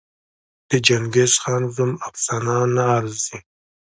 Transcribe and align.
د 0.69 0.71
چنګېزخان 0.85 1.63
زوم 1.75 1.91
افسانه 2.07 2.55
نه 2.75 2.83
ارزي. 2.97 3.37